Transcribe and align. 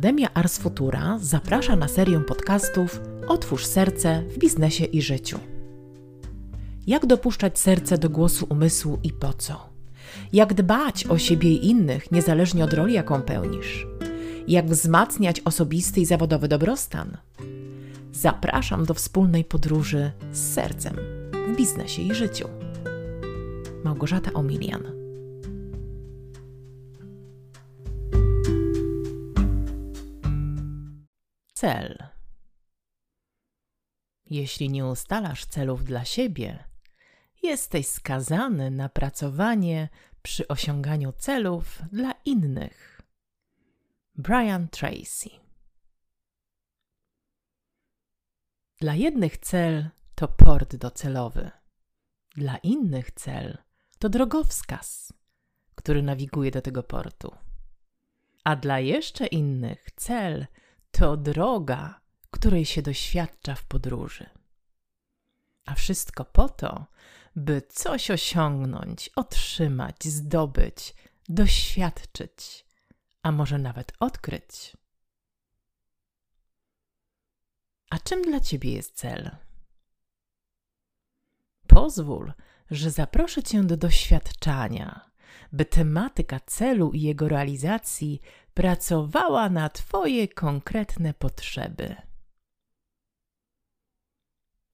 Akademia 0.00 0.34
Ars 0.34 0.58
Futura 0.58 1.18
zaprasza 1.20 1.76
na 1.76 1.88
serię 1.88 2.20
podcastów 2.20 3.00
Otwórz 3.28 3.66
serce 3.66 4.22
w 4.22 4.38
biznesie 4.38 4.84
i 4.84 5.02
życiu. 5.02 5.38
Jak 6.86 7.06
dopuszczać 7.06 7.58
serce 7.58 7.98
do 7.98 8.10
głosu 8.10 8.46
umysłu 8.48 8.98
i 9.02 9.12
po 9.12 9.32
co? 9.32 9.68
Jak 10.32 10.54
dbać 10.54 11.06
o 11.06 11.18
siebie 11.18 11.50
i 11.50 11.66
innych, 11.70 12.12
niezależnie 12.12 12.64
od 12.64 12.72
roli, 12.72 12.94
jaką 12.94 13.22
pełnisz? 13.22 13.86
Jak 14.48 14.66
wzmacniać 14.66 15.40
osobisty 15.40 16.00
i 16.00 16.06
zawodowy 16.06 16.48
dobrostan? 16.48 17.16
Zapraszam 18.12 18.84
do 18.84 18.94
wspólnej 18.94 19.44
podróży 19.44 20.12
z 20.32 20.54
sercem 20.54 20.96
w 21.48 21.56
biznesie 21.56 22.02
i 22.02 22.14
życiu. 22.14 22.48
Małgorzata 23.84 24.32
Omilian. 24.32 24.99
Cel. 31.60 32.08
Jeśli 34.26 34.70
nie 34.70 34.86
ustalasz 34.86 35.46
celów 35.46 35.84
dla 35.84 36.04
siebie, 36.04 36.64
jesteś 37.42 37.86
skazany 37.86 38.70
na 38.70 38.88
pracowanie 38.88 39.88
przy 40.22 40.48
osiąganiu 40.48 41.12
celów 41.12 41.82
dla 41.92 42.12
innych. 42.24 43.02
Brian 44.14 44.68
Tracy. 44.68 45.30
Dla 48.78 48.94
jednych 48.94 49.38
cel 49.38 49.88
to 50.14 50.28
port 50.28 50.76
docelowy, 50.76 51.50
dla 52.36 52.56
innych 52.56 53.10
cel 53.10 53.58
to 53.98 54.08
drogowskaz, 54.08 55.12
który 55.74 56.02
nawiguje 56.02 56.50
do 56.50 56.62
tego 56.62 56.82
portu. 56.82 57.34
A 58.44 58.56
dla 58.56 58.78
jeszcze 58.78 59.26
innych 59.26 59.88
cel 59.96 60.46
to 60.90 61.16
droga, 61.16 62.00
której 62.30 62.64
się 62.66 62.82
doświadcza 62.82 63.54
w 63.54 63.64
podróży. 63.64 64.30
A 65.66 65.74
wszystko 65.74 66.24
po 66.24 66.48
to, 66.48 66.86
by 67.36 67.62
coś 67.62 68.10
osiągnąć, 68.10 69.10
otrzymać, 69.16 70.04
zdobyć, 70.04 70.94
doświadczyć, 71.28 72.66
a 73.22 73.32
może 73.32 73.58
nawet 73.58 73.92
odkryć. 74.00 74.76
A 77.90 77.98
czym 77.98 78.22
dla 78.22 78.40
ciebie 78.40 78.72
jest 78.72 78.96
cel? 78.96 79.30
Pozwól, 81.66 82.32
że 82.70 82.90
zaproszę 82.90 83.42
cię 83.42 83.62
do 83.62 83.76
doświadczania, 83.76 85.10
by 85.52 85.64
tematyka 85.64 86.40
celu 86.40 86.90
i 86.92 87.00
jego 87.00 87.28
realizacji 87.28 88.20
pracowała 88.54 89.50
na 89.50 89.68
Twoje 89.68 90.28
konkretne 90.28 91.14
potrzeby. 91.14 91.96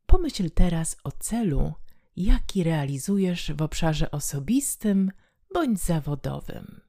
Pomyśl 0.07 0.51
teraz 0.51 0.97
o 1.05 1.13
celu, 1.13 1.75
jaki 2.17 2.65
realizujesz 2.65 3.53
w 3.53 3.63
obszarze 3.63 4.11
osobistym 4.11 5.13
bądź 5.55 5.81
zawodowym. 5.81 6.81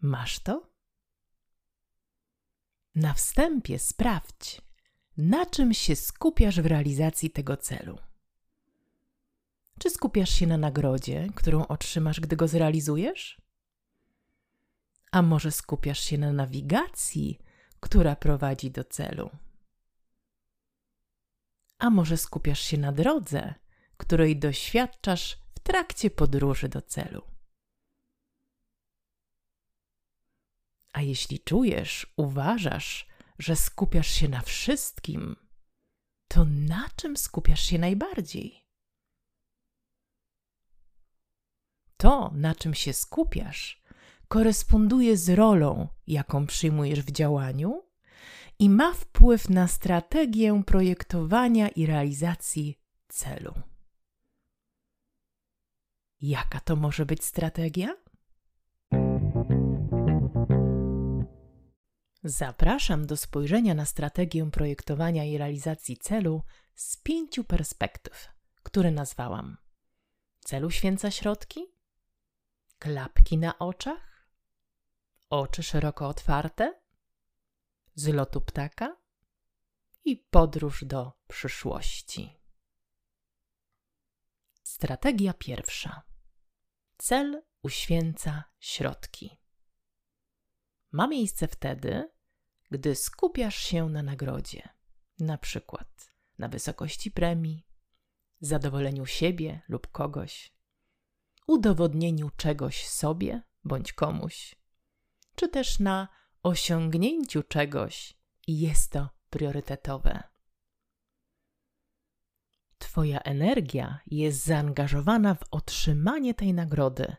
Masz 0.00 0.38
to? 0.38 0.70
Na 2.94 3.14
wstępie 3.14 3.78
sprawdź, 3.78 4.62
na 5.16 5.46
czym 5.46 5.74
się 5.74 5.96
skupiasz 5.96 6.60
w 6.60 6.66
realizacji 6.66 7.30
tego 7.30 7.56
celu. 7.56 7.98
Czy 9.78 9.90
skupiasz 9.90 10.30
się 10.30 10.46
na 10.46 10.56
nagrodzie, 10.58 11.28
którą 11.34 11.66
otrzymasz, 11.66 12.20
gdy 12.20 12.36
go 12.36 12.48
zrealizujesz? 12.48 13.45
A 15.16 15.22
może 15.22 15.52
skupiasz 15.52 16.00
się 16.00 16.18
na 16.18 16.32
nawigacji, 16.32 17.38
która 17.80 18.16
prowadzi 18.16 18.70
do 18.70 18.84
celu? 18.84 19.30
A 21.78 21.90
może 21.90 22.16
skupiasz 22.16 22.60
się 22.60 22.78
na 22.78 22.92
drodze, 22.92 23.54
której 23.96 24.38
doświadczasz 24.38 25.38
w 25.54 25.60
trakcie 25.60 26.10
podróży 26.10 26.68
do 26.68 26.82
celu? 26.82 27.22
A 30.92 31.02
jeśli 31.02 31.40
czujesz, 31.40 32.12
uważasz, 32.16 33.06
że 33.38 33.56
skupiasz 33.56 34.10
się 34.10 34.28
na 34.28 34.40
wszystkim, 34.40 35.36
to 36.28 36.44
na 36.44 36.88
czym 36.96 37.16
skupiasz 37.16 37.62
się 37.62 37.78
najbardziej? 37.78 38.64
To, 41.96 42.30
na 42.34 42.54
czym 42.54 42.74
się 42.74 42.92
skupiasz, 42.92 43.85
koresponduje 44.28 45.16
z 45.16 45.30
rolą, 45.30 45.88
jaką 46.06 46.46
przyjmujesz 46.46 47.02
w 47.02 47.10
działaniu 47.10 47.82
i 48.58 48.70
ma 48.70 48.94
wpływ 48.94 49.50
na 49.50 49.68
strategię 49.68 50.62
projektowania 50.66 51.68
i 51.68 51.86
realizacji 51.86 52.78
celu. 53.08 53.54
Jaka 56.20 56.60
to 56.60 56.76
może 56.76 57.06
być 57.06 57.24
strategia? 57.24 57.96
Zapraszam 62.24 63.06
do 63.06 63.16
spojrzenia 63.16 63.74
na 63.74 63.84
strategię 63.84 64.50
projektowania 64.50 65.24
i 65.24 65.38
realizacji 65.38 65.96
celu 65.96 66.42
z 66.74 66.96
pięciu 66.96 67.44
perspektyw, 67.44 68.28
które 68.62 68.90
nazwałam: 68.90 69.56
celu 70.40 70.70
święca 70.70 71.10
środki, 71.10 71.66
klapki 72.78 73.38
na 73.38 73.58
oczach, 73.58 74.15
oczy 75.30 75.62
szeroko 75.62 76.08
otwarte, 76.08 76.80
z 77.94 78.08
lotu 78.08 78.40
ptaka 78.40 78.96
i 80.04 80.16
podróż 80.16 80.84
do 80.84 81.12
przyszłości. 81.28 82.40
Strategia 84.62 85.34
pierwsza. 85.34 86.02
Cel 86.98 87.42
uświęca 87.62 88.44
środki. 88.58 89.38
Ma 90.92 91.06
miejsce 91.06 91.48
wtedy, 91.48 92.10
gdy 92.70 92.94
skupiasz 92.94 93.56
się 93.56 93.88
na 93.88 94.02
nagrodzie, 94.02 94.68
na 95.18 95.38
przykład 95.38 96.12
na 96.38 96.48
wysokości 96.48 97.10
premii, 97.10 97.66
zadowoleniu 98.40 99.06
siebie 99.06 99.62
lub 99.68 99.86
kogoś, 99.86 100.52
udowodnieniu 101.46 102.30
czegoś 102.36 102.88
sobie 102.88 103.42
bądź 103.64 103.92
komuś, 103.92 104.56
czy 105.36 105.48
też 105.48 105.78
na 105.78 106.08
osiągnięciu 106.42 107.42
czegoś 107.42 108.18
i 108.46 108.60
jest 108.60 108.92
to 108.92 109.08
priorytetowe. 109.30 110.22
Twoja 112.78 113.20
energia 113.20 114.00
jest 114.06 114.44
zaangażowana 114.44 115.34
w 115.34 115.44
otrzymanie 115.50 116.34
tej 116.34 116.54
nagrody, 116.54 117.16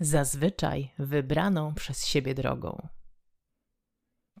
zazwyczaj 0.00 0.94
wybraną 0.98 1.74
przez 1.74 2.06
siebie 2.06 2.34
drogą. 2.34 2.88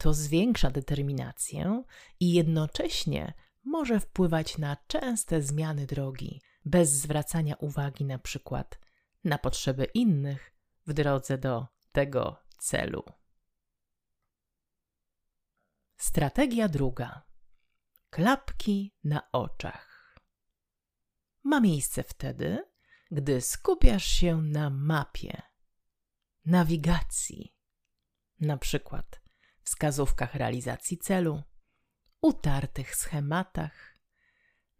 To 0.00 0.14
zwiększa 0.14 0.70
determinację 0.70 1.82
i 2.20 2.32
jednocześnie 2.32 3.32
może 3.64 4.00
wpływać 4.00 4.58
na 4.58 4.76
częste 4.86 5.42
zmiany 5.42 5.86
drogi, 5.86 6.40
bez 6.64 6.90
zwracania 6.90 7.56
uwagi 7.56 8.04
na 8.04 8.18
przykład 8.18 8.78
na 9.24 9.38
potrzeby 9.38 9.84
innych 9.84 10.54
w 10.86 10.92
drodze 10.92 11.38
do 11.38 11.66
tego 11.92 12.43
celu. 12.64 13.04
Strategia 15.96 16.68
druga. 16.68 17.22
Klapki 18.10 18.94
na 19.04 19.30
oczach. 19.32 20.18
Ma 21.42 21.60
miejsce 21.60 22.02
wtedy, 22.02 22.70
gdy 23.10 23.40
skupiasz 23.40 24.04
się 24.04 24.42
na 24.42 24.70
mapie, 24.70 25.42
nawigacji, 26.46 27.56
na 28.40 28.56
przykład 28.56 29.20
wskazówkach 29.62 30.34
realizacji 30.34 30.98
celu, 30.98 31.42
utartych 32.20 32.96
schematach, 32.96 33.98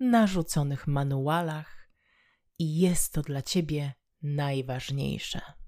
narzuconych 0.00 0.86
manualach 0.86 1.88
i 2.58 2.78
jest 2.78 3.12
to 3.12 3.22
dla 3.22 3.42
ciebie 3.42 3.94
najważniejsze. 4.22 5.63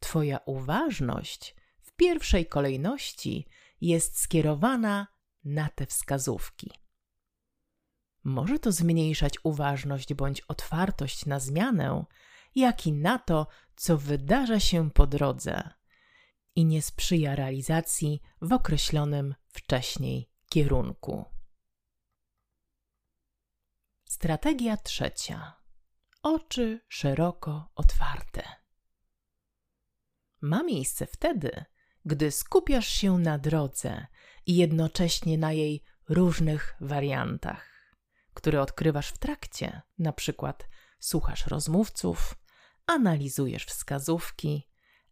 Twoja 0.00 0.40
uważność 0.46 1.54
w 1.80 1.92
pierwszej 1.92 2.46
kolejności 2.46 3.46
jest 3.80 4.20
skierowana 4.20 5.06
na 5.44 5.68
te 5.68 5.86
wskazówki. 5.86 6.70
Może 8.24 8.58
to 8.58 8.72
zmniejszać 8.72 9.34
uważność 9.42 10.14
bądź 10.14 10.40
otwartość 10.40 11.26
na 11.26 11.40
zmianę, 11.40 12.04
jak 12.54 12.86
i 12.86 12.92
na 12.92 13.18
to, 13.18 13.46
co 13.76 13.98
wydarza 13.98 14.60
się 14.60 14.90
po 14.90 15.06
drodze 15.06 15.70
i 16.54 16.64
nie 16.64 16.82
sprzyja 16.82 17.34
realizacji 17.34 18.20
w 18.42 18.52
określonym 18.52 19.34
wcześniej 19.48 20.30
kierunku. 20.48 21.24
Strategia 24.04 24.76
trzecia. 24.76 25.56
Oczy 26.22 26.80
szeroko 26.88 27.70
otwarte. 27.74 28.65
Ma 30.40 30.62
miejsce 30.62 31.06
wtedy, 31.06 31.64
gdy 32.04 32.30
skupiasz 32.30 32.88
się 32.88 33.18
na 33.18 33.38
drodze 33.38 34.06
i 34.46 34.56
jednocześnie 34.56 35.38
na 35.38 35.52
jej 35.52 35.82
różnych 36.08 36.76
wariantach, 36.80 37.94
które 38.34 38.62
odkrywasz 38.62 39.08
w 39.08 39.18
trakcie, 39.18 39.82
na 39.98 40.12
przykład 40.12 40.68
słuchasz 40.98 41.46
rozmówców, 41.46 42.34
analizujesz 42.86 43.64
wskazówki, 43.64 44.68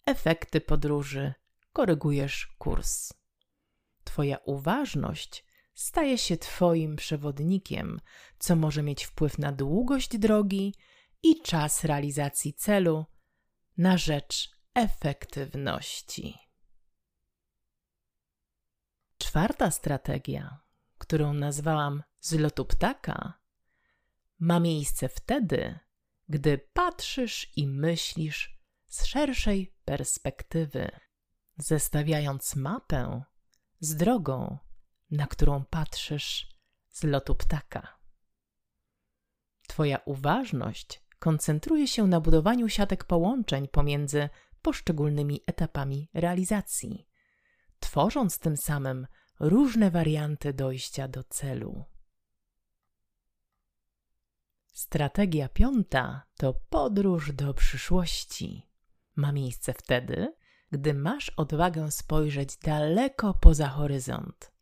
efekty 0.07 0.61
podróży, 0.61 1.35
korygujesz 1.73 2.55
kurs. 2.59 3.13
Twoja 4.05 4.39
uważność 4.45 5.45
staje 5.75 6.19
się 6.19 6.37
Twoim 6.37 6.97
przewodnikiem, 6.97 8.01
co 8.39 8.57
może 8.57 8.83
mieć 8.83 9.05
wpływ 9.05 9.39
na 9.39 9.53
długość 9.53 10.19
drogi 10.19 10.75
i 11.23 11.43
czas 11.43 11.85
realizacji 11.85 12.55
celu 12.55 13.07
na 13.77 13.99
rzecz 13.99 14.51
efektywności. 14.75 16.39
Czwarta 19.19 19.71
strategia, 19.71 20.61
którą 20.99 21.33
nazwałam 21.35 22.03
z 22.21 22.33
lotu 22.33 22.65
ptaka, 22.65 23.41
ma 24.39 24.61
miejsce 24.61 25.09
wtedy, 25.09 25.79
gdy 26.29 26.59
patrzysz 26.73 27.53
i 27.57 27.67
myślisz 27.67 28.59
z 28.87 29.05
szerszej 29.05 29.75
perspektywy, 29.85 30.91
zestawiając 31.57 32.57
mapę 32.57 33.23
z 33.81 33.97
drogą, 33.97 34.59
na 35.11 35.27
którą 35.27 35.65
patrzysz 35.65 36.49
z 36.89 37.05
lotu 37.05 37.35
ptaka. 37.35 37.99
Twoja 39.69 39.99
uważność 40.05 41.05
koncentruje 41.19 41.89
się 41.89 42.07
na 42.07 42.21
budowaniu 42.21 42.69
siatek 42.69 43.05
połączeń 43.05 43.69
pomiędzy 43.69 44.29
poszczególnymi 44.65 45.41
etapami 45.47 46.11
realizacji, 46.15 47.09
tworząc 47.81 48.39
tym 48.39 48.57
samym 48.57 49.07
różne 49.41 49.91
warianty 49.91 50.53
dojścia 50.53 51.09
do 51.09 51.25
celu. 51.25 51.85
Strategia 54.73 55.49
piąta 55.49 56.27
to 56.37 56.55
podróż 56.55 57.33
do 57.33 57.55
przyszłości. 57.55 58.71
Ma 59.17 59.33
miejsce 59.33 59.73
wtedy, 59.73 60.35
gdy 60.73 60.95
masz 60.95 61.31
odwagę 61.31 61.91
spojrzeć 61.91 62.57
daleko 62.57 63.35
poza 63.35 63.69
horyzont, 63.69 64.53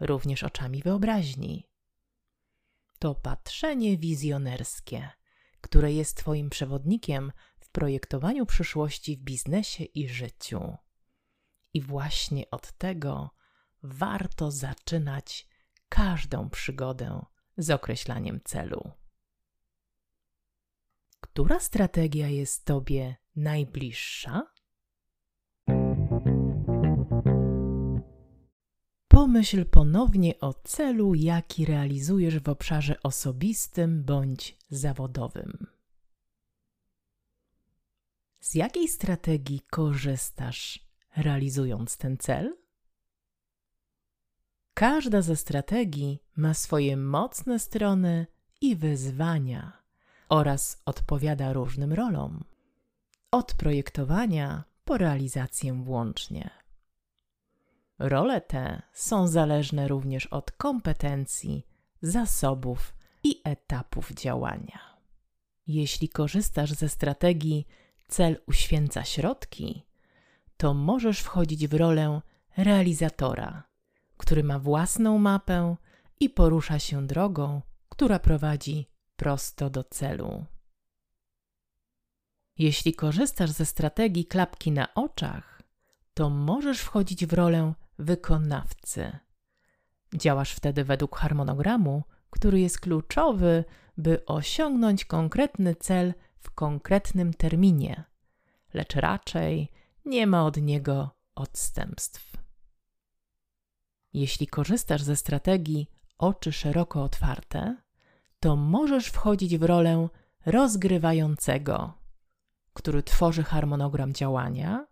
również 0.00 0.44
oczami 0.44 0.82
wyobraźni. 0.82 1.68
To 2.98 3.14
patrzenie 3.14 3.98
wizjonerskie, 3.98 5.10
które 5.60 5.92
jest 5.92 6.16
Twoim 6.16 6.50
przewodnikiem 6.50 7.32
projektowaniu 7.78 8.46
przyszłości 8.46 9.16
w 9.16 9.20
biznesie 9.20 9.84
i 9.84 10.08
życiu. 10.08 10.76
I 11.74 11.80
właśnie 11.80 12.50
od 12.50 12.72
tego 12.72 13.30
warto 13.82 14.50
zaczynać 14.50 15.48
każdą 15.88 16.50
przygodę 16.50 17.24
z 17.56 17.70
określaniem 17.70 18.40
celu. 18.44 18.90
Która 21.20 21.60
strategia 21.60 22.28
jest 22.28 22.64
Tobie 22.64 23.16
najbliższa? 23.36 24.46
Pomyśl 29.08 29.64
ponownie 29.64 30.40
o 30.40 30.54
celu, 30.54 31.14
jaki 31.14 31.64
realizujesz 31.64 32.38
w 32.38 32.48
obszarze 32.48 33.02
osobistym 33.02 34.04
bądź 34.04 34.58
zawodowym. 34.70 35.77
Z 38.48 38.54
jakiej 38.54 38.88
strategii 38.88 39.60
korzystasz, 39.70 40.88
realizując 41.16 41.96
ten 41.96 42.18
cel? 42.18 42.56
Każda 44.74 45.22
ze 45.22 45.36
strategii 45.36 46.22
ma 46.36 46.54
swoje 46.54 46.96
mocne 46.96 47.58
strony 47.58 48.26
i 48.60 48.76
wyzwania 48.76 49.82
oraz 50.28 50.82
odpowiada 50.84 51.52
różnym 51.52 51.92
rolom. 51.92 52.44
Od 53.30 53.54
projektowania 53.54 54.64
po 54.84 54.98
realizację 54.98 55.72
włącznie. 55.72 56.50
Role 57.98 58.40
te 58.40 58.82
są 58.92 59.26
zależne 59.26 59.88
również 59.88 60.26
od 60.26 60.52
kompetencji, 60.52 61.66
zasobów 62.02 62.94
i 63.24 63.40
etapów 63.44 64.12
działania. 64.12 64.80
Jeśli 65.66 66.08
korzystasz 66.08 66.70
ze 66.72 66.88
strategii 66.88 67.66
cel 68.08 68.40
uświęca 68.46 69.04
środki, 69.04 69.86
to 70.56 70.74
możesz 70.74 71.20
wchodzić 71.20 71.68
w 71.68 71.74
rolę 71.74 72.20
realizatora, 72.56 73.62
który 74.16 74.44
ma 74.44 74.58
własną 74.58 75.18
mapę 75.18 75.76
i 76.20 76.30
porusza 76.30 76.78
się 76.78 77.06
drogą, 77.06 77.62
która 77.88 78.18
prowadzi 78.18 78.88
prosto 79.16 79.70
do 79.70 79.84
celu. 79.84 80.44
Jeśli 82.58 82.94
korzystasz 82.94 83.50
ze 83.50 83.66
strategii 83.66 84.26
klapki 84.26 84.72
na 84.72 84.94
oczach, 84.94 85.62
to 86.14 86.30
możesz 86.30 86.80
wchodzić 86.80 87.26
w 87.26 87.32
rolę 87.32 87.74
wykonawcy. 87.98 89.18
Działasz 90.14 90.52
wtedy 90.52 90.84
według 90.84 91.16
harmonogramu, 91.16 92.04
który 92.30 92.60
jest 92.60 92.80
kluczowy, 92.80 93.64
by 93.96 94.24
osiągnąć 94.26 95.04
konkretny 95.04 95.74
cel 95.74 96.14
w 96.40 96.50
konkretnym 96.50 97.34
terminie, 97.34 98.04
lecz 98.74 98.94
raczej 98.94 99.68
nie 100.04 100.26
ma 100.26 100.44
od 100.44 100.56
niego 100.56 101.10
odstępstw. 101.34 102.36
Jeśli 104.12 104.46
korzystasz 104.46 105.02
ze 105.02 105.16
strategii 105.16 105.90
oczy 106.18 106.52
szeroko 106.52 107.02
otwarte, 107.02 107.76
to 108.40 108.56
możesz 108.56 109.06
wchodzić 109.06 109.58
w 109.58 109.62
rolę 109.62 110.08
rozgrywającego, 110.46 111.92
który 112.72 113.02
tworzy 113.02 113.42
harmonogram 113.42 114.12
działania 114.12 114.86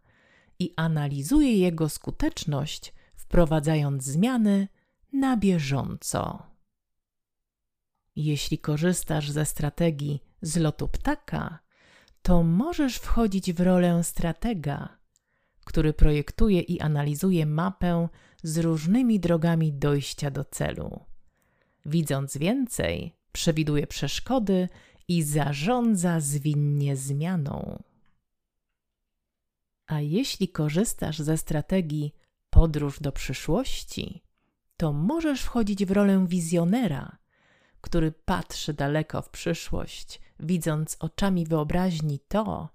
i 0.58 0.72
analizuje 0.76 1.56
jego 1.58 1.88
skuteczność, 1.88 2.94
wprowadzając 3.16 4.04
zmiany 4.04 4.68
na 5.12 5.36
bieżąco. 5.36 6.42
Jeśli 8.16 8.58
korzystasz 8.58 9.30
ze 9.30 9.44
strategii 9.44 10.22
z 10.42 10.56
lotu 10.56 10.88
ptaka, 10.88 11.58
to 12.22 12.42
możesz 12.42 12.96
wchodzić 12.96 13.52
w 13.52 13.60
rolę 13.60 14.04
stratega, 14.04 14.98
który 15.64 15.92
projektuje 15.92 16.60
i 16.60 16.80
analizuje 16.80 17.46
mapę 17.46 18.08
z 18.42 18.58
różnymi 18.58 19.20
drogami 19.20 19.72
dojścia 19.72 20.30
do 20.30 20.44
celu. 20.44 21.00
Widząc 21.86 22.36
więcej, 22.36 23.16
przewiduje 23.32 23.86
przeszkody 23.86 24.68
i 25.08 25.22
zarządza 25.22 26.20
zwinnie 26.20 26.96
zmianą. 26.96 27.82
A 29.86 30.00
jeśli 30.00 30.48
korzystasz 30.48 31.18
ze 31.18 31.36
strategii 31.38 32.14
podróż 32.50 33.00
do 33.00 33.12
przyszłości, 33.12 34.22
to 34.76 34.92
możesz 34.92 35.42
wchodzić 35.42 35.84
w 35.84 35.90
rolę 35.90 36.26
wizjonera, 36.28 37.18
który 37.86 38.12
patrzy 38.12 38.74
daleko 38.74 39.22
w 39.22 39.28
przyszłość, 39.28 40.20
widząc 40.40 40.96
oczami 41.00 41.46
wyobraźni 41.46 42.18
to, 42.28 42.68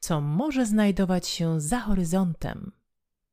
co 0.00 0.20
może 0.20 0.66
znajdować 0.66 1.28
się 1.28 1.60
za 1.60 1.80
horyzontem. 1.80 2.72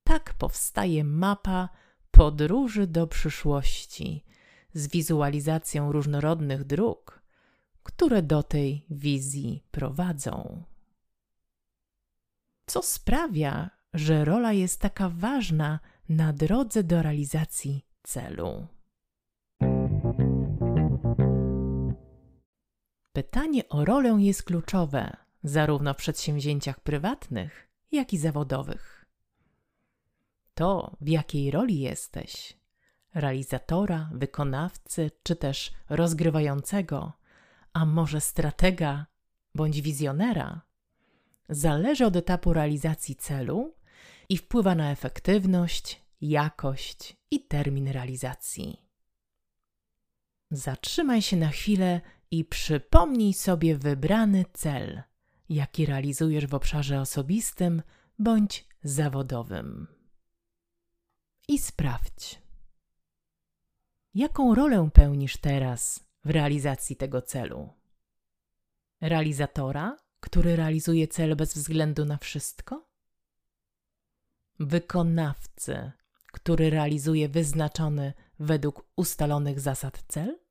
Tak 0.04 0.34
powstaje 0.34 1.04
mapa 1.04 1.70
podróży 2.12 2.88
do 2.88 3.08
przyszłości 3.08 4.26
z 4.74 4.88
wizualizacją 4.88 5.92
różnorodnych 5.92 6.64
dróg, 6.64 7.22
które 7.84 8.22
do 8.22 8.44
tej 8.44 8.86
wizji 8.90 9.64
prowadzą. 9.72 10.64
Co 12.66 12.82
sprawia, 12.82 13.70
że 13.94 14.26
rola 14.26 14.54
jest 14.54 14.82
taka 14.82 15.10
ważna 15.10 15.80
na 16.10 16.34
drodze 16.34 16.84
do 16.84 17.02
realizacji 17.02 17.86
celu? 18.04 18.68
Pytanie 23.24 23.70
o 23.70 23.86
rolę 23.86 24.18
jest 24.20 24.44
kluczowe 24.44 25.18
zarówno 25.44 25.94
w 25.94 25.98
przedsięwzięciach 25.98 26.80
prywatnych, 26.80 27.68
jak 27.92 28.14
i 28.14 28.18
zawodowych. 28.18 29.06
To, 30.54 30.98
w 31.02 31.08
jakiej 31.08 31.52
roli 31.52 31.80
jesteś 31.80 32.58
realizatora, 33.14 34.10
wykonawcy, 34.14 35.12
czy 35.24 35.36
też 35.36 35.72
rozgrywającego, 35.90 37.14
a 37.74 37.86
może 37.86 38.22
stratega 38.22 39.06
bądź 39.56 39.82
wizjonera 39.82 40.62
zależy 41.50 42.06
od 42.06 42.16
etapu 42.16 42.54
realizacji 42.54 43.16
celu 43.16 43.76
i 44.30 44.38
wpływa 44.38 44.76
na 44.76 44.92
efektywność, 44.92 46.02
jakość 46.22 47.18
i 47.32 47.46
termin 47.46 47.88
realizacji. 47.88 48.82
Zatrzymaj 50.52 51.22
się 51.22 51.38
na 51.38 51.50
chwilę 51.50 52.02
i 52.34 52.46
przypomnij 52.46 53.34
sobie 53.34 53.78
wybrany 53.78 54.46
cel, 54.54 55.04
jaki 55.50 55.86
realizujesz 55.86 56.48
w 56.48 56.54
obszarze 56.54 57.02
osobistym 57.02 57.82
bądź 58.20 58.68
zawodowym. 58.84 59.88
I 61.48 61.60
sprawdź, 61.60 62.42
jaką 64.14 64.56
rolę 64.56 64.90
pełnisz 64.94 65.38
teraz 65.38 66.06
w 66.26 66.30
realizacji 66.30 66.96
tego 66.96 67.22
celu. 67.22 67.70
Realizatora, 69.02 69.98
który 70.20 70.56
realizuje 70.56 71.08
cel 71.08 71.36
bez 71.36 71.54
względu 71.54 72.06
na 72.06 72.18
wszystko? 72.18 72.86
Wykonawcy, 74.60 75.92
który 76.32 76.70
realizuje 76.70 77.30
wyznaczony 77.30 78.14
według 78.40 78.86
ustalonych 78.96 79.60
zasad 79.60 80.04
cel? 80.08 80.43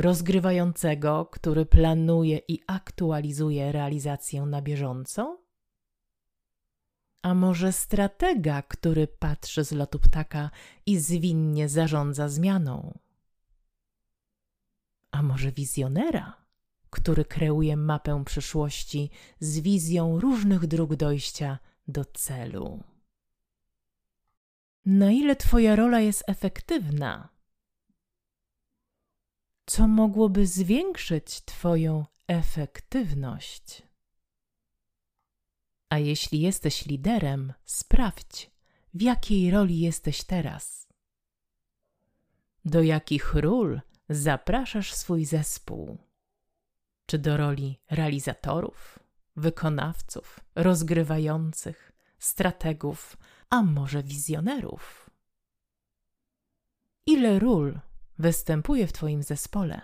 Rozgrywającego, 0.00 1.26
który 1.26 1.66
planuje 1.66 2.40
i 2.48 2.60
aktualizuje 2.66 3.72
realizację 3.72 4.42
na 4.42 4.62
bieżąco? 4.62 5.42
A 7.22 7.34
może 7.34 7.72
stratega, 7.72 8.62
który 8.62 9.06
patrzy 9.06 9.64
z 9.64 9.72
lotu 9.72 9.98
ptaka 9.98 10.50
i 10.86 10.98
zwinnie 10.98 11.68
zarządza 11.68 12.28
zmianą? 12.28 12.98
A 15.10 15.22
może 15.22 15.52
wizjonera, 15.52 16.46
który 16.90 17.24
kreuje 17.24 17.76
mapę 17.76 18.24
przyszłości 18.24 19.10
z 19.40 19.58
wizją 19.58 20.20
różnych 20.20 20.66
dróg 20.66 20.96
dojścia 20.96 21.58
do 21.88 22.04
celu? 22.04 22.82
Na 24.86 25.10
ile 25.10 25.36
Twoja 25.36 25.76
rola 25.76 26.00
jest 26.00 26.24
efektywna? 26.26 27.39
Co 29.70 29.88
mogłoby 29.88 30.46
zwiększyć 30.46 31.40
Twoją 31.40 32.06
efektywność? 32.28 33.82
A 35.88 35.98
jeśli 35.98 36.40
jesteś 36.40 36.86
liderem, 36.86 37.52
sprawdź, 37.64 38.50
w 38.94 39.02
jakiej 39.02 39.50
roli 39.50 39.80
jesteś 39.80 40.24
teraz. 40.24 40.88
Do 42.64 42.82
jakich 42.82 43.34
ról 43.34 43.80
zapraszasz 44.08 44.94
swój 44.94 45.24
zespół? 45.24 45.98
Czy 47.06 47.18
do 47.18 47.36
roli 47.36 47.78
realizatorów, 47.90 48.98
wykonawców, 49.36 50.40
rozgrywających, 50.54 51.92
strategów, 52.18 53.16
a 53.50 53.62
może 53.62 54.02
wizjonerów? 54.02 55.10
Ile 57.06 57.38
ról 57.38 57.80
występuje 58.20 58.86
w 58.86 58.92
Twoim 58.92 59.22
zespole? 59.22 59.80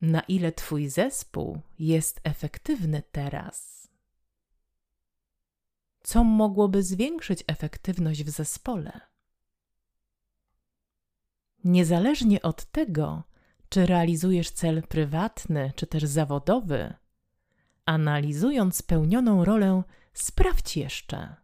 Na 0.00 0.20
ile 0.20 0.52
Twój 0.52 0.88
zespół 0.88 1.60
jest 1.78 2.20
efektywny 2.24 3.02
teraz? 3.12 3.88
Co 6.02 6.24
mogłoby 6.24 6.82
zwiększyć 6.82 7.44
efektywność 7.46 8.24
w 8.24 8.30
zespole? 8.30 9.00
Niezależnie 11.64 12.42
od 12.42 12.64
tego, 12.64 13.22
czy 13.68 13.86
realizujesz 13.86 14.50
cel 14.50 14.82
prywatny, 14.82 15.72
czy 15.76 15.86
też 15.86 16.04
zawodowy, 16.04 16.94
analizując 17.84 18.76
spełnioną 18.76 19.44
rolę, 19.44 19.82
sprawdź 20.12 20.76
jeszcze, 20.76 21.36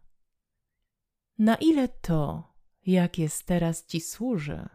na 1.37 1.55
ile 1.55 1.87
to, 1.87 2.52
jak 2.85 3.19
jest 3.19 3.45
teraz, 3.45 3.85
ci 3.85 4.01
służy. 4.01 4.69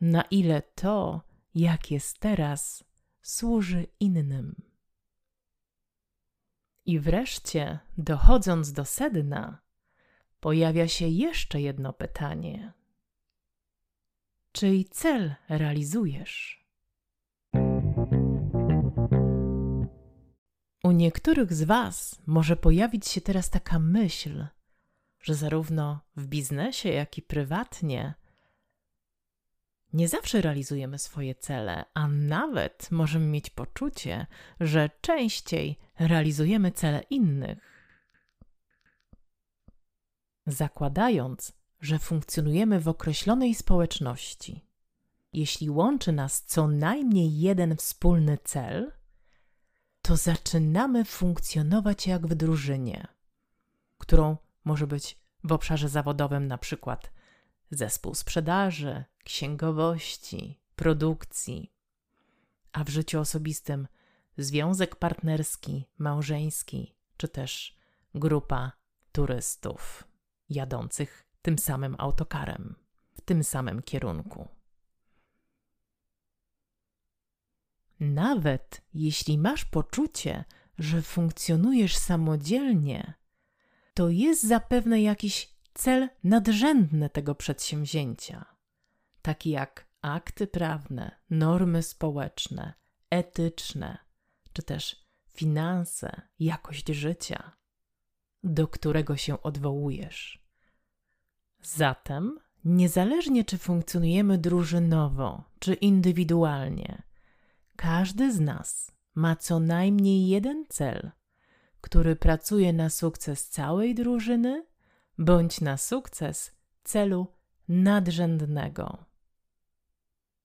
Na 0.00 0.22
ile 0.22 0.62
to, 0.62 1.22
jak 1.54 1.90
jest 1.90 2.18
teraz, 2.18 2.84
służy 3.22 3.86
innym. 4.00 4.62
I 6.84 7.00
wreszcie, 7.00 7.78
dochodząc 7.98 8.72
do 8.72 8.84
sedna, 8.84 9.58
pojawia 10.40 10.88
się 10.88 11.08
jeszcze 11.08 11.60
jedno 11.60 11.92
pytanie 11.92 12.72
czyj 14.56 14.84
cel 14.84 15.34
realizujesz. 15.48 16.66
U 20.84 20.90
niektórych 20.90 21.54
z 21.54 21.62
Was 21.62 22.22
może 22.26 22.56
pojawić 22.56 23.08
się 23.08 23.20
teraz 23.20 23.50
taka 23.50 23.78
myśl, 23.78 24.46
że 25.26 25.34
zarówno 25.34 26.00
w 26.16 26.26
biznesie, 26.26 26.88
jak 26.88 27.18
i 27.18 27.22
prywatnie 27.22 28.14
nie 29.92 30.08
zawsze 30.08 30.40
realizujemy 30.40 30.98
swoje 30.98 31.34
cele, 31.34 31.84
a 31.94 32.08
nawet 32.08 32.90
możemy 32.90 33.26
mieć 33.26 33.50
poczucie, 33.50 34.26
że 34.60 34.90
częściej 35.00 35.78
realizujemy 35.98 36.72
cele 36.72 37.00
innych. 37.10 37.58
Zakładając, 40.46 41.52
że 41.80 41.98
funkcjonujemy 41.98 42.80
w 42.80 42.88
określonej 42.88 43.54
społeczności. 43.54 44.64
Jeśli 45.32 45.70
łączy 45.70 46.12
nas 46.12 46.42
co 46.42 46.68
najmniej 46.68 47.40
jeden 47.40 47.76
wspólny 47.76 48.38
cel, 48.44 48.92
to 50.02 50.16
zaczynamy 50.16 51.04
funkcjonować 51.04 52.06
jak 52.06 52.26
w 52.26 52.34
drużynie, 52.34 53.06
którą 53.98 54.36
może 54.66 54.86
być 54.86 55.18
w 55.44 55.52
obszarze 55.52 55.88
zawodowym 55.88 56.46
na 56.46 56.58
przykład 56.58 57.12
zespół 57.70 58.14
sprzedaży, 58.14 59.04
księgowości, 59.24 60.60
produkcji, 60.76 61.72
a 62.72 62.84
w 62.84 62.88
życiu 62.88 63.20
osobistym 63.20 63.88
związek 64.38 64.96
partnerski, 64.96 65.88
małżeński, 65.98 66.94
czy 67.16 67.28
też 67.28 67.78
grupa 68.14 68.72
turystów 69.12 70.04
jadących 70.48 71.26
tym 71.42 71.58
samym 71.58 71.96
autokarem, 71.98 72.74
w 73.14 73.20
tym 73.20 73.44
samym 73.44 73.82
kierunku. 73.82 74.48
Nawet 78.00 78.82
jeśli 78.94 79.38
masz 79.38 79.64
poczucie, 79.64 80.44
że 80.78 81.02
funkcjonujesz 81.02 81.96
samodzielnie, 81.96 83.14
to 83.96 84.08
jest 84.08 84.42
zapewne 84.42 85.02
jakiś 85.02 85.56
cel 85.74 86.08
nadrzędny 86.24 87.10
tego 87.10 87.34
przedsięwzięcia, 87.34 88.44
taki 89.22 89.50
jak 89.50 89.88
akty 90.02 90.46
prawne, 90.46 91.20
normy 91.30 91.82
społeczne, 91.82 92.74
etyczne, 93.10 93.98
czy 94.52 94.62
też 94.62 95.06
finanse, 95.28 96.22
jakość 96.38 96.88
życia, 96.88 97.52
do 98.42 98.68
którego 98.68 99.16
się 99.16 99.42
odwołujesz. 99.42 100.46
Zatem, 101.62 102.38
niezależnie 102.64 103.44
czy 103.44 103.58
funkcjonujemy 103.58 104.38
drużynowo, 104.38 105.44
czy 105.58 105.74
indywidualnie, 105.74 107.02
każdy 107.76 108.32
z 108.32 108.40
nas 108.40 108.92
ma 109.14 109.36
co 109.36 109.60
najmniej 109.60 110.28
jeden 110.28 110.64
cel, 110.68 111.10
który 111.86 112.16
pracuje 112.16 112.72
na 112.72 112.90
sukces 112.90 113.48
całej 113.48 113.94
drużyny 113.94 114.66
bądź 115.18 115.60
na 115.60 115.76
sukces 115.76 116.52
celu 116.84 117.26
nadrzędnego. 117.68 119.04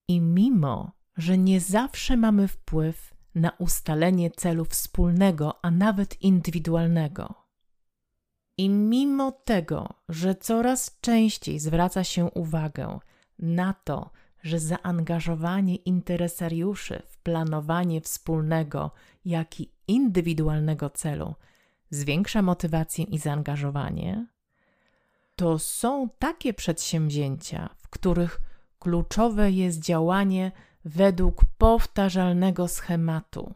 I 0.08 0.22
mimo, 0.22 0.92
że 1.18 1.38
nie 1.38 1.60
zawsze 1.60 2.18
mamy 2.18 2.48
wpływ 2.48 3.14
na 3.36 3.52
ustalenie 3.60 4.32
celu 4.32 4.66
wspólnego, 4.66 5.66
a 5.66 5.72
nawet 5.72 6.22
indywidualnego, 6.22 7.34
i 8.58 8.70
mimo 8.70 9.32
tego, 9.32 9.94
że 10.10 10.36
coraz 10.36 11.00
częściej 11.02 11.60
zwraca 11.60 12.04
się 12.04 12.26
uwagę 12.26 13.00
na 13.40 13.74
to, 13.74 14.10
że 14.44 14.60
zaangażowanie 14.60 15.76
interesariuszy 15.76 17.02
w 17.08 17.18
planowanie 17.18 18.02
wspólnego, 18.02 18.92
jak 19.26 19.60
i 19.60 19.72
indywidualnego 19.88 20.90
celu 20.90 21.36
zwiększa 21.90 22.42
motywację 22.42 23.06
i 23.06 23.18
zaangażowanie, 23.18 24.28
to 25.36 25.60
są 25.60 26.10
takie 26.20 26.54
przedsięwzięcia, 26.54 27.70
w 27.78 27.90
których 27.90 28.42
kluczowe 28.80 29.52
jest 29.52 29.80
działanie 29.80 30.52
według 30.86 31.46
powtarzalnego 31.58 32.68
schematu. 32.68 33.54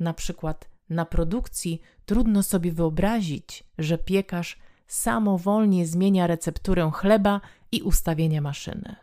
Na 0.00 0.14
przykład 0.14 0.70
na 0.90 1.04
produkcji 1.04 1.80
trudno 2.06 2.42
sobie 2.42 2.72
wyobrazić, 2.72 3.64
że 3.78 3.98
piekarz 3.98 4.58
samowolnie 4.86 5.86
zmienia 5.86 6.26
recepturę 6.26 6.90
chleba 6.94 7.40
i 7.72 7.82
ustawienia 7.82 8.40
maszyny. 8.40 8.96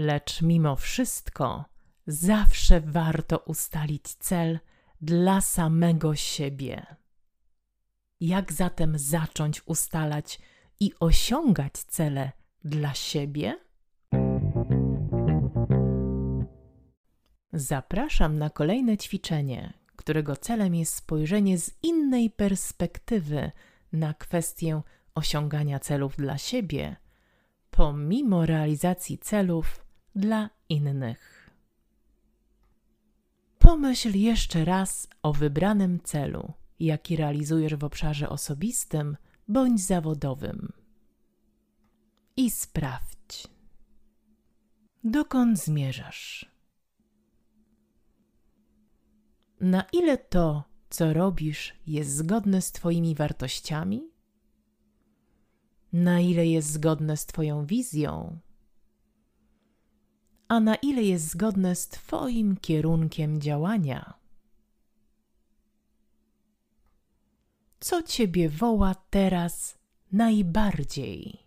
Lecz 0.00 0.42
mimo 0.42 0.76
wszystko 0.76 1.64
zawsze 2.06 2.80
warto 2.80 3.38
ustalić 3.38 4.02
cel 4.14 4.58
dla 5.00 5.40
samego 5.40 6.14
siebie. 6.14 6.86
Jak 8.20 8.52
zatem 8.52 8.98
zacząć 8.98 9.62
ustalać 9.66 10.38
i 10.80 10.92
osiągać 11.00 11.72
cele 11.72 12.32
dla 12.64 12.94
siebie? 12.94 13.58
Zapraszam 17.52 18.38
na 18.38 18.50
kolejne 18.50 18.96
ćwiczenie, 18.96 19.72
którego 19.96 20.36
celem 20.36 20.74
jest 20.74 20.94
spojrzenie 20.94 21.58
z 21.58 21.70
innej 21.82 22.30
perspektywy 22.30 23.50
na 23.92 24.14
kwestię 24.14 24.82
osiągania 25.14 25.78
celów 25.78 26.16
dla 26.16 26.38
siebie, 26.38 26.96
pomimo 27.70 28.46
realizacji 28.46 29.18
celów 29.18 29.89
dla 30.14 30.50
innych. 30.68 31.50
Pomyśl 33.58 34.16
jeszcze 34.16 34.64
raz 34.64 35.08
o 35.22 35.32
wybranym 35.32 36.00
celu, 36.00 36.52
jaki 36.80 37.16
realizujesz 37.16 37.74
w 37.76 37.84
obszarze 37.84 38.28
osobistym 38.28 39.16
bądź 39.48 39.80
zawodowym. 39.80 40.72
I 42.36 42.50
sprawdź, 42.50 43.48
dokąd 45.04 45.58
zmierzasz. 45.58 46.50
Na 49.60 49.84
ile 49.92 50.18
to, 50.18 50.64
co 50.90 51.12
robisz, 51.12 51.74
jest 51.86 52.10
zgodne 52.10 52.62
z 52.62 52.72
Twoimi 52.72 53.14
wartościami? 53.14 54.10
Na 55.92 56.20
ile 56.20 56.46
jest 56.46 56.72
zgodne 56.72 57.16
z 57.16 57.26
Twoją 57.26 57.66
wizją? 57.66 58.38
A 60.50 60.60
na 60.60 60.74
ile 60.74 61.02
jest 61.02 61.28
zgodne 61.28 61.76
z 61.76 61.88
Twoim 61.88 62.56
kierunkiem 62.56 63.40
działania? 63.40 64.14
Co 67.80 68.02
Ciebie 68.02 68.48
woła 68.48 68.94
teraz 68.94 69.78
najbardziej? 70.12 71.46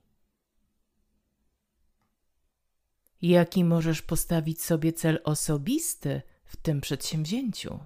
Jaki 3.22 3.64
możesz 3.64 4.02
postawić 4.02 4.64
sobie 4.64 4.94
cel 4.94 5.20
osobisty 5.24 6.22
w 6.46 6.58
tym 6.58 6.82
przedsięwzięciu? 6.82 7.80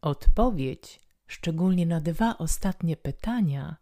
Odpowiedź, 0.00 1.00
szczególnie 1.26 1.86
na 1.86 2.00
dwa 2.00 2.38
ostatnie 2.38 2.96
pytania, 2.96 3.76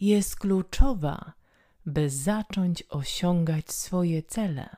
jest 0.00 0.36
kluczowa, 0.36 1.39
by 1.86 2.10
zacząć 2.10 2.84
osiągać 2.88 3.72
swoje 3.72 4.22
cele. 4.22 4.76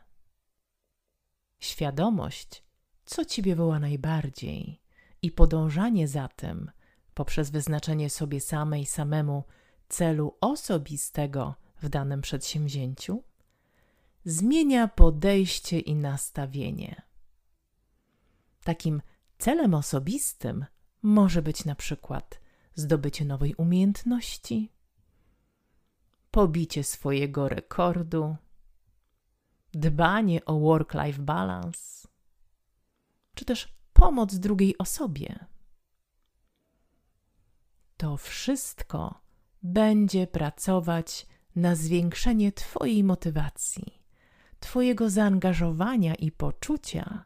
Świadomość, 1.58 2.62
co 3.04 3.24
Ciebie 3.24 3.56
woła 3.56 3.78
najbardziej, 3.78 4.82
i 5.22 5.30
podążanie 5.30 6.08
za 6.08 6.28
tym 6.28 6.70
poprzez 7.14 7.50
wyznaczenie 7.50 8.10
sobie 8.10 8.40
samej 8.40 8.86
samemu 8.86 9.44
celu 9.88 10.36
osobistego 10.40 11.54
w 11.82 11.88
danym 11.88 12.20
przedsięwzięciu, 12.20 13.24
zmienia 14.24 14.88
podejście 14.88 15.78
i 15.78 15.94
nastawienie. 15.94 17.02
Takim 18.64 19.02
celem 19.38 19.74
osobistym 19.74 20.66
może 21.02 21.42
być 21.42 21.64
na 21.64 21.74
przykład 21.74 22.40
zdobycie 22.74 23.24
nowej 23.24 23.54
umiejętności, 23.54 24.72
pobicie 26.32 26.84
swojego 26.84 27.48
rekordu, 27.48 28.36
dbanie 29.74 30.44
o 30.44 30.58
work-life 30.58 31.22
balance, 31.22 32.08
czy 33.34 33.44
też 33.44 33.74
pomoc 33.92 34.34
drugiej 34.34 34.78
osobie. 34.78 35.46
To 37.96 38.16
wszystko 38.16 39.20
będzie 39.62 40.26
pracować 40.26 41.26
na 41.56 41.74
zwiększenie 41.74 42.52
Twojej 42.52 43.04
motywacji, 43.04 44.02
Twojego 44.60 45.10
zaangażowania 45.10 46.14
i 46.14 46.30
poczucia, 46.30 47.24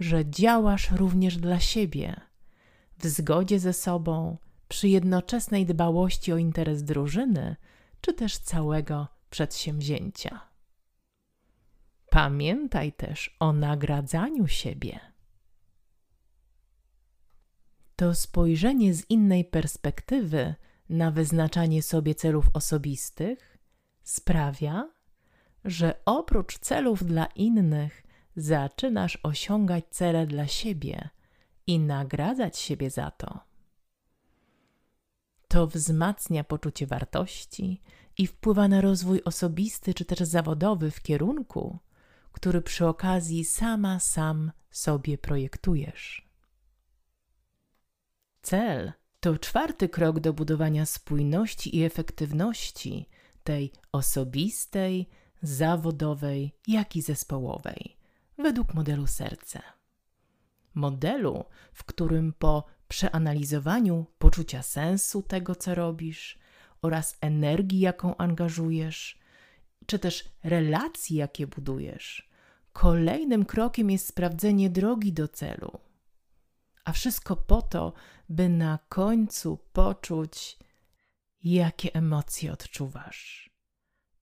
że 0.00 0.30
działasz 0.30 0.90
również 0.90 1.36
dla 1.36 1.60
siebie, 1.60 2.20
w 2.98 3.06
zgodzie 3.06 3.58
ze 3.58 3.72
sobą, 3.72 4.38
przy 4.68 4.88
jednoczesnej 4.88 5.66
dbałości 5.66 6.32
o 6.32 6.36
interes 6.36 6.84
drużyny, 6.84 7.56
czy 8.02 8.14
też 8.14 8.38
całego 8.38 9.08
przedsięwzięcia. 9.30 10.40
Pamiętaj 12.10 12.92
też 12.92 13.36
o 13.40 13.52
nagradzaniu 13.52 14.48
siebie. 14.48 15.00
To 17.96 18.14
spojrzenie 18.14 18.94
z 18.94 19.10
innej 19.10 19.44
perspektywy 19.44 20.54
na 20.88 21.10
wyznaczanie 21.10 21.82
sobie 21.82 22.14
celów 22.14 22.46
osobistych 22.54 23.58
sprawia, 24.02 24.90
że 25.64 26.00
oprócz 26.04 26.58
celów 26.58 27.04
dla 27.04 27.26
innych 27.26 28.02
zaczynasz 28.36 29.18
osiągać 29.22 29.84
cele 29.90 30.26
dla 30.26 30.46
siebie 30.46 31.08
i 31.66 31.78
nagradzać 31.78 32.58
siebie 32.58 32.90
za 32.90 33.10
to. 33.10 33.51
To 35.52 35.66
wzmacnia 35.66 36.44
poczucie 36.44 36.86
wartości 36.86 37.82
i 38.18 38.26
wpływa 38.26 38.68
na 38.68 38.80
rozwój 38.80 39.22
osobisty 39.24 39.94
czy 39.94 40.04
też 40.04 40.18
zawodowy 40.18 40.90
w 40.90 41.02
kierunku, 41.02 41.78
który 42.32 42.62
przy 42.62 42.86
okazji 42.86 43.44
sama 43.44 44.00
sam 44.00 44.52
sobie 44.70 45.18
projektujesz. 45.18 46.28
Cel 48.42 48.92
to 49.20 49.38
czwarty 49.38 49.88
krok 49.88 50.20
do 50.20 50.32
budowania 50.32 50.86
spójności 50.86 51.76
i 51.76 51.84
efektywności 51.84 53.08
tej 53.44 53.72
osobistej, 53.92 55.08
zawodowej, 55.42 56.54
jak 56.66 56.96
i 56.96 57.02
zespołowej, 57.02 57.96
według 58.38 58.74
modelu 58.74 59.06
serca. 59.06 59.62
Modelu, 60.74 61.44
w 61.72 61.84
którym 61.84 62.32
po 62.32 62.64
przeanalizowaniu 62.92 64.06
poczucia 64.18 64.62
sensu 64.62 65.22
tego, 65.22 65.54
co 65.54 65.74
robisz 65.74 66.38
oraz 66.82 67.16
energii, 67.20 67.80
jaką 67.80 68.16
angażujesz, 68.16 69.18
czy 69.86 69.98
też 69.98 70.24
relacji, 70.44 71.16
jakie 71.16 71.46
budujesz, 71.46 72.30
kolejnym 72.72 73.44
krokiem 73.44 73.90
jest 73.90 74.06
sprawdzenie 74.06 74.70
drogi 74.70 75.12
do 75.12 75.28
celu 75.28 75.78
a 76.84 76.92
wszystko 76.92 77.36
po 77.36 77.62
to, 77.62 77.92
by 78.28 78.48
na 78.48 78.78
końcu 78.88 79.58
poczuć, 79.72 80.58
jakie 81.44 81.94
emocje 81.94 82.52
odczuwasz 82.52 83.50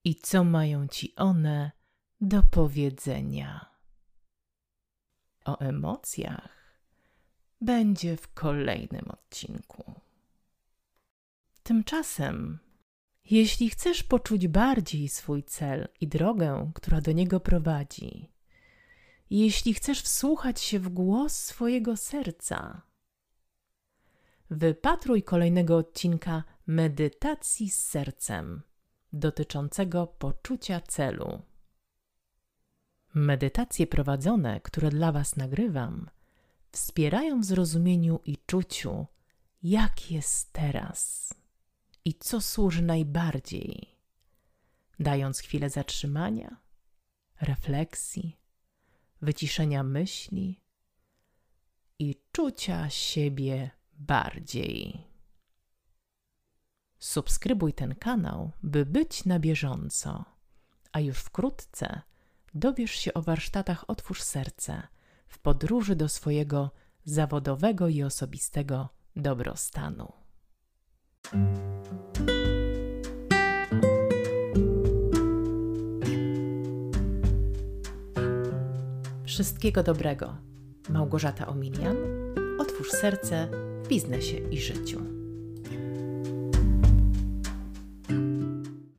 i 0.03 0.15
co 0.15 0.43
mają 0.43 0.87
ci 0.87 1.15
one 1.15 1.71
do 2.21 2.43
powiedzenia. 2.43 3.65
O 5.45 5.59
emocjach 5.59 6.60
będzie 7.61 8.17
w 8.17 8.33
kolejnym 8.33 9.05
odcinku. 9.07 10.01
Tymczasem, 11.63 12.59
jeśli 13.25 13.69
chcesz 13.69 14.03
poczuć 14.03 14.47
bardziej 14.47 15.09
swój 15.09 15.43
cel 15.43 15.87
i 16.01 16.07
drogę, 16.07 16.71
która 16.75 17.01
do 17.01 17.11
niego 17.11 17.39
prowadzi, 17.39 18.31
jeśli 19.29 19.73
chcesz 19.73 20.01
wsłuchać 20.01 20.61
się 20.61 20.79
w 20.79 20.89
głos 20.89 21.37
swojego 21.37 21.97
serca. 21.97 22.81
Wypatruj 24.49 25.23
kolejnego 25.23 25.77
odcinka 25.77 26.43
medytacji 26.67 27.69
z 27.69 27.83
sercem 27.83 28.61
dotyczącego 29.13 30.07
poczucia 30.07 30.81
celu. 30.81 31.41
Medytacje 33.13 33.87
prowadzone, 33.87 34.59
które 34.59 34.89
dla 34.89 35.11
Was 35.11 35.35
nagrywam, 35.35 36.09
wspierają 36.71 37.41
w 37.41 37.45
zrozumieniu 37.45 38.19
i 38.25 38.37
czuciu, 38.45 39.07
jak 39.63 40.11
jest 40.11 40.53
teraz 40.53 41.33
i 42.05 42.13
co 42.13 42.41
służy 42.41 42.81
najbardziej, 42.81 43.95
dając 44.99 45.39
chwilę 45.39 45.69
zatrzymania, 45.69 46.57
refleksji 47.41 48.37
wyciszenia 49.21 49.83
myśli 49.83 50.61
i 51.99 52.15
czucia 52.31 52.89
siebie 52.89 53.71
bardziej. 53.93 55.07
Subskrybuj 56.99 57.73
ten 57.73 57.95
kanał, 57.95 58.51
by 58.63 58.85
być 58.85 59.25
na 59.25 59.39
bieżąco, 59.39 60.25
a 60.91 60.99
już 60.99 61.17
wkrótce 61.17 62.01
dowiesz 62.53 62.91
się 62.91 63.13
o 63.13 63.21
warsztatach 63.21 63.89
Otwórz 63.89 64.21
Serce 64.21 64.87
w 65.31 65.39
podróży 65.39 65.95
do 65.95 66.09
swojego 66.09 66.71
zawodowego 67.05 67.87
i 67.87 68.03
osobistego 68.03 68.89
dobrostanu. 69.15 70.11
Wszystkiego 79.25 79.83
dobrego. 79.83 80.37
Małgorzata 80.89 81.47
Omilian. 81.47 81.97
Otwórz 82.59 82.89
serce 82.89 83.47
w 83.83 83.87
biznesie 83.87 84.37
i 84.37 84.61
życiu. 84.61 85.10